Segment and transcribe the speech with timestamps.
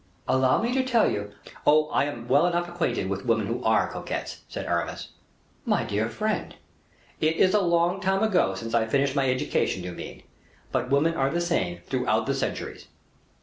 [0.27, 1.31] "Allow me to tell you"
[1.67, 1.85] "Oh!
[1.89, 5.09] I am well enough acquainted with women who are coquettes," said Aramis.
[5.63, 6.55] "My dear friend!"
[7.19, 10.23] "It is a long time ago since I finished my education, you mean.
[10.71, 12.87] But women are the same, throughout the centuries."